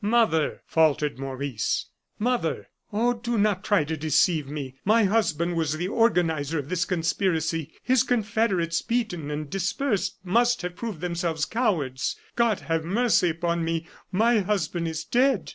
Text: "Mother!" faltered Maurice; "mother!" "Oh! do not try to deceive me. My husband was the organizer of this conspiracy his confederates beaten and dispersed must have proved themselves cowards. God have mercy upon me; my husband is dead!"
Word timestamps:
"Mother!" 0.03 0.63
faltered 0.65 1.19
Maurice; 1.19 1.85
"mother!" 2.17 2.69
"Oh! 2.91 3.13
do 3.13 3.37
not 3.37 3.63
try 3.63 3.83
to 3.83 3.95
deceive 3.95 4.47
me. 4.47 4.73
My 4.83 5.03
husband 5.03 5.55
was 5.55 5.77
the 5.77 5.89
organizer 5.89 6.57
of 6.57 6.69
this 6.69 6.85
conspiracy 6.85 7.71
his 7.83 8.01
confederates 8.01 8.81
beaten 8.81 9.29
and 9.29 9.47
dispersed 9.47 10.17
must 10.23 10.63
have 10.63 10.75
proved 10.75 11.01
themselves 11.01 11.45
cowards. 11.45 12.15
God 12.35 12.61
have 12.61 12.83
mercy 12.83 13.29
upon 13.29 13.63
me; 13.63 13.85
my 14.11 14.39
husband 14.39 14.87
is 14.87 15.03
dead!" 15.03 15.47